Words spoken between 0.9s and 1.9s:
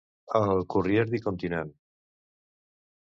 du continent".